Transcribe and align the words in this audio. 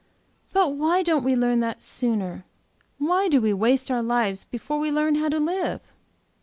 "But 0.51 0.73
why 0.73 1.03
don't 1.03 1.23
we 1.23 1.35
learn 1.35 1.59
that 1.59 1.83
sooner? 1.83 2.43
Why 2.97 3.27
do 3.27 3.39
we 3.39 3.53
waste 3.53 3.91
our 3.91 4.01
lives 4.01 4.45
before 4.45 4.79
we 4.79 4.89
learn 4.89 5.13
how 5.13 5.29
to 5.29 5.37
live?" 5.39 5.81